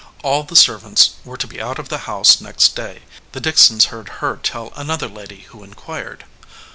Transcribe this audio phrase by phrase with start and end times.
[0.23, 3.03] All the servants were to be out of the house next day,
[3.33, 6.25] the Dicksons heard Her tell another lady who inquired.